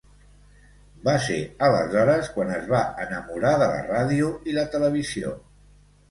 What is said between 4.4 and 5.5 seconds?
i la televisió.